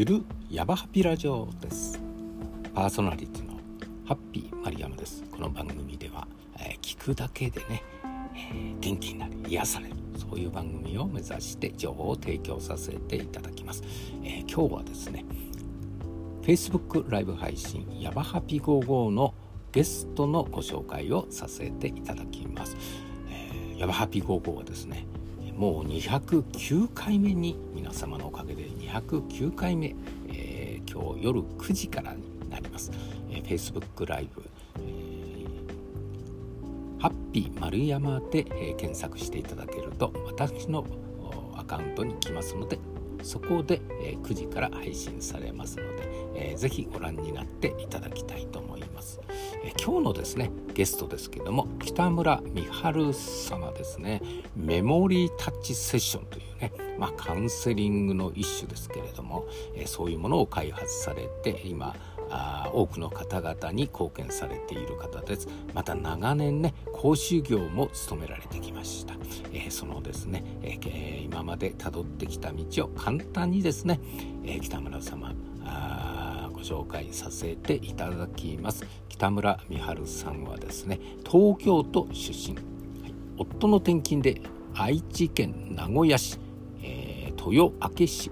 [0.00, 2.00] ゆるヤバハピラジオです。
[2.72, 3.60] パーソナリティの
[4.06, 5.22] ハッピーマリアムです。
[5.30, 6.26] この番組では、
[6.58, 7.82] えー、聞くだけでね、
[8.34, 13.82] えー、元気になる癒されるそういう番組を目指して情報を提供させていただきます、
[14.24, 15.26] えー、今日はですね
[16.44, 19.34] Facebook ライブ配信ヤバハピ55の
[19.70, 22.74] ゲストのご紹介をさせていただきます、
[23.28, 25.04] えー、ヤバハピ55はですね
[25.60, 29.94] もう209回目に皆様のおかげで209回目、
[30.28, 32.90] えー、今日夜9時からになります、
[33.28, 34.42] えー、Facebook ライブ、
[34.78, 40.86] えー、ハッピー丸山で、えー、検索していただけると私の
[41.54, 42.78] アカウントに来ますので
[43.22, 49.20] そこで、え、9時から配信されますので、えー、ぜひご覧になっていただきたいと思います、
[49.64, 54.22] え、今日のですねゲストですけども北村美春様ですね。
[54.56, 61.94] メモリータッチセッションというね、まあ、カウンセリングの一種ですけれども、え、そういうものを開発されて今
[62.30, 65.48] あ多くの方々に貢献されている方です。
[65.74, 69.14] また長年ね講師業も務められてきました、
[69.52, 74.00] えー、そのですね、えー、今までたどってきた道を簡単にですね、
[74.44, 75.34] えー、北村様
[76.52, 78.86] ご紹介させていただきます。
[79.08, 82.62] 北村美春さんはですね東京都出身、は
[83.08, 84.40] い、夫の転勤で
[84.74, 86.38] 愛知県名古屋市、
[86.82, 88.30] え、豊明市、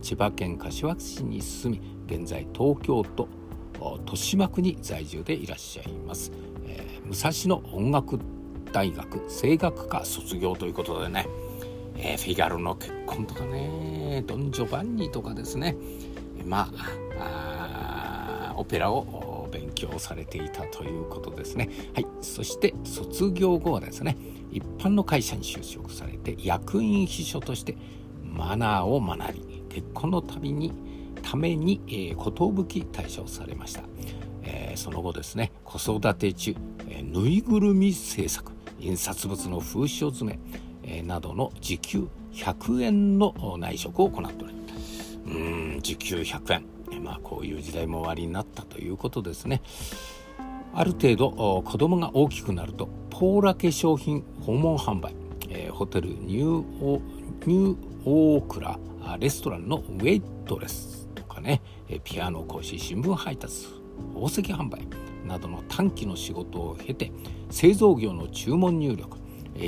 [0.00, 3.28] 千葉県柏市に住み現在東京都
[3.74, 6.32] 豊島区に在住でいらっしゃいます、
[6.66, 8.18] えー、武蔵野音楽
[8.72, 11.26] 大学声楽科卒業ということでね、
[11.96, 14.24] えー、フィガロの結婚とかね。
[14.26, 15.76] ドン・ジョバンニとかですね。
[16.44, 16.68] ま
[17.18, 21.70] あオペラを勉強されていたということですね。
[21.94, 22.06] はい。
[22.20, 24.16] そして卒業後はですね
[24.52, 27.76] 一般の会社に就職されて役員秘書として
[28.22, 30.72] マナーを学び結婚のたびに
[31.30, 33.82] ために、えー、退社をされました、
[34.42, 36.56] えー、その後ですね子育て中、
[36.88, 40.40] えー、ぬいぐるみ制作印刷物の封書詰め、
[40.82, 44.54] えー、などの時給100円の内職を行っており
[45.26, 49.62] うん時給100円、えー、まあこういう時代も終わりになったということですね。
[50.74, 55.14] ある程度子供が大きくなるとポーラ化粧品訪問販売、
[55.48, 57.00] えー、ホテルニューオ
[57.46, 58.78] ニューオークラ
[59.18, 61.00] レストランのウェイトレス
[61.40, 61.62] かね
[62.04, 63.68] ピアノ講師新聞配達
[64.14, 64.86] 宝石販売
[65.26, 67.12] などの短期の仕事を経て
[67.50, 69.18] 製造業の注文入力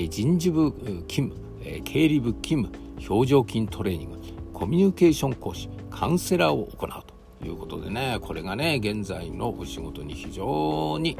[0.08, 0.72] 人事部
[1.08, 4.18] 勤務経理部勤務表情筋トレーニング
[4.52, 6.90] コミュニケーション講師カウンセラーを行う
[7.40, 11.16] ということでねこれがね現在のお仕事に非常に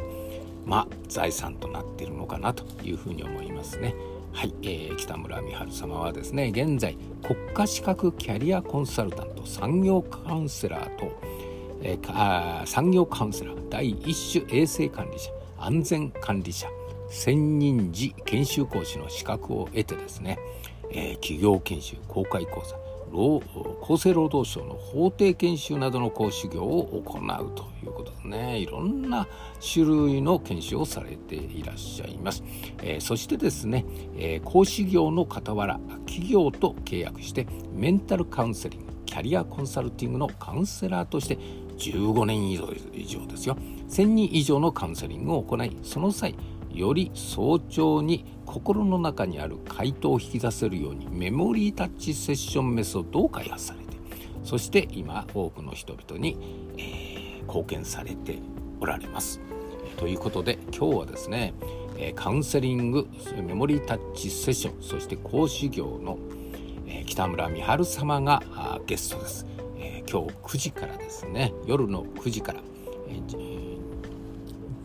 [0.65, 3.95] まあ財産となっているのかなというふうに思いますね。
[4.33, 11.21] はい、えー、北村美春様はですね現在国家資格キャリアコンサルタント産業カウンセラーと、
[11.83, 16.67] えー、あ産業カウンセラー第一種衛生管理者安全管理者
[17.11, 20.39] 専任時研修講師の資格を得てですね、
[20.91, 22.82] えー、企業研修公開講座
[23.13, 29.29] 厚生労働省の法定研修などの講師業を行うということでねいろんな
[29.73, 32.43] 種類の研修をされていらっしゃいます、
[32.83, 33.85] えー、そしてですね、
[34.17, 41.37] えー、講師業の傍ら企業と契約してメンタルカウンセリングキャリアコンサルティングのカウンセラーとして
[41.77, 42.67] 15年以上
[43.27, 43.57] ですよ。
[43.91, 46.35] 1000人以上のカウンセリングを行いその際
[46.75, 53.97] より早朝に心の中にある回答を引き出せるようにメモリータッチセッションメソッドを開発されて
[54.45, 56.37] そして今多くの人々に、
[56.77, 58.39] えー、貢献されて
[58.81, 59.41] おられます。
[59.97, 61.55] ということで今日はですね
[62.17, 63.07] カウンセリング
[63.47, 66.19] メモリータッチセッションそして講師業の
[67.07, 68.43] 北村美春様が
[68.87, 69.47] ゲストです、
[69.77, 72.61] え今日9時からですね夜の9時から、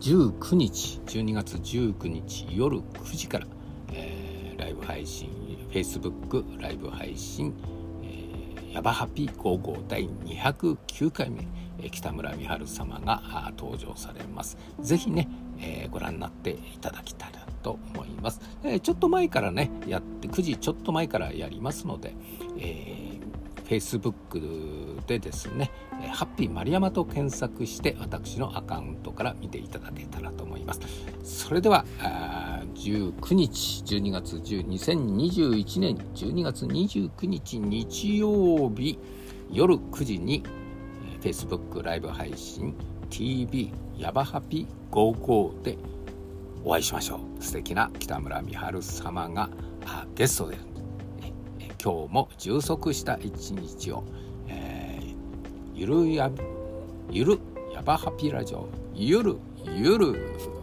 [0.00, 3.46] 19日12月19日夜9時から、
[3.92, 5.30] えー、ライブ配信
[5.70, 7.54] Facebook ライブ配信、
[8.02, 11.46] えー、ヤバハピ55第209回目、
[11.82, 14.56] え、北村美春様が登場されます。
[14.80, 15.28] ぜひね、
[15.58, 17.28] えー、ご覧になっていただきたい
[17.62, 22.14] と思います、え、ちょっと前からねやって9時ちょっと前からやりますので、
[22.58, 23.07] えー、
[23.68, 25.70] Facebook でですね
[26.10, 30.80] 「ハッピー丸山」と検索して私のアカウントから見ていただけたらと思います。
[31.22, 31.84] それでは
[32.74, 38.98] 19日12月10 2021年12月29日日曜日
[39.50, 40.42] 夜9時に
[41.20, 42.74] Facebook ライブ配信
[43.10, 45.78] TV ヤバハピ55で
[46.64, 47.42] お会いしましょう。
[47.42, 49.50] 素敵な北村美春様が
[50.14, 50.56] ゲストで
[51.80, 54.04] 今日も充足した一日を
[55.74, 56.30] ゆるや
[57.10, 57.38] ゆる
[57.72, 59.36] やばハピラジオゆる
[59.76, 60.57] ゆる。